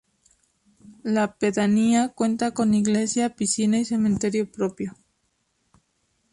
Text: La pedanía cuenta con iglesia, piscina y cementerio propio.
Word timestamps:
La 1.03 1.37
pedanía 1.37 2.09
cuenta 2.09 2.55
con 2.55 2.73
iglesia, 2.73 3.35
piscina 3.35 3.77
y 3.77 3.85
cementerio 3.85 4.51
propio. 4.51 4.97